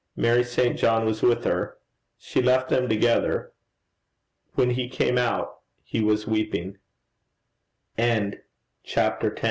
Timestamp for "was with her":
1.05-1.77